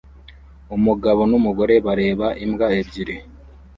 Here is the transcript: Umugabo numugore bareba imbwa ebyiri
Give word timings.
Umugabo 0.75 1.21
numugore 1.29 1.75
bareba 1.85 2.27
imbwa 2.43 2.67
ebyiri 2.81 3.15